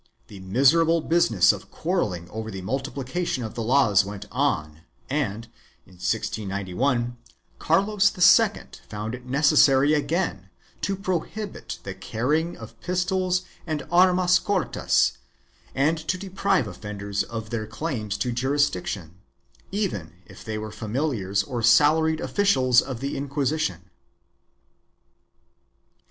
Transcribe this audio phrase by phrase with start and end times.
[0.29, 4.81] The miserable business of quarrelling over the multiplication of the laws went on
[5.11, 5.45] and,
[5.85, 7.17] in 1691,
[7.59, 8.11] Carlos
[8.49, 10.49] II found it necessary again
[10.81, 15.19] to prohibit the carrying of pistols and armas cortas
[15.75, 19.19] and to deprive offenders of their claims to jurisdic tion,
[19.71, 23.81] even if they were familiars or salaried officials of the Inqui sition.